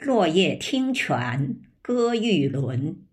[0.00, 3.04] 落叶听泉歌玉轮，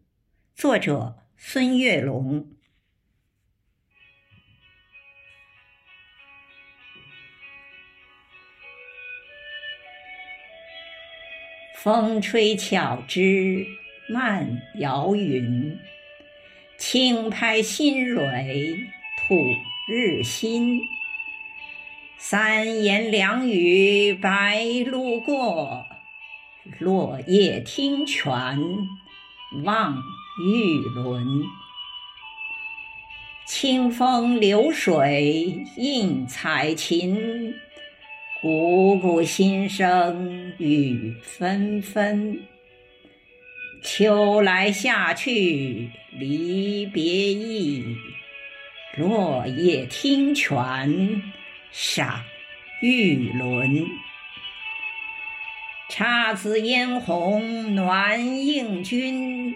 [0.54, 2.52] 作者孙月龙。
[11.76, 13.66] 风吹巧枝
[14.08, 15.80] 漫摇云，
[16.78, 18.78] 轻拍新蕊
[19.28, 19.36] 吐
[19.92, 20.80] 日新。
[22.18, 25.88] 三言两语白鹭过。
[26.80, 28.60] 落叶听泉
[29.64, 30.04] 望
[30.42, 31.44] 玉轮，
[33.46, 37.54] 清风流水映彩琴，
[38.42, 42.42] 汩汩心声雨纷纷。
[43.84, 47.96] 秋来夏去离别意，
[48.98, 51.22] 落叶听泉
[51.72, 52.24] 赏
[52.82, 53.86] 玉轮。
[55.98, 59.56] 姹紫嫣红暖映君，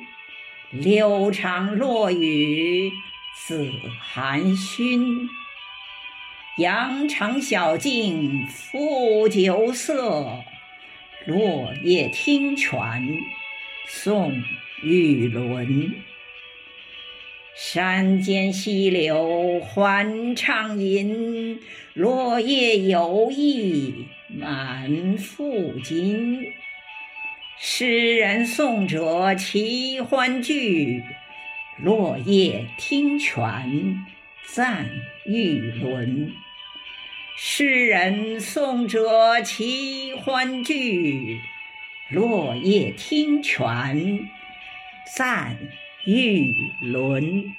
[0.71, 2.93] 流长落雨
[3.35, 3.69] 紫
[3.99, 5.27] 含熏。
[6.57, 10.39] 羊肠小径复酒色，
[11.25, 13.19] 落叶听泉
[13.85, 14.41] 送
[14.81, 15.93] 玉轮。
[17.53, 21.59] 山间溪流欢畅吟，
[21.93, 24.05] 落叶有意
[24.39, 26.53] 满腹金。
[27.57, 31.03] 诗人颂者齐欢聚，
[31.77, 34.05] 落叶听泉
[34.47, 34.89] 赞
[35.25, 36.31] 玉轮。
[37.37, 41.41] 诗人颂者齐欢聚，
[42.09, 44.29] 落叶听泉
[45.15, 45.57] 赞。
[46.05, 47.53] 玉轮。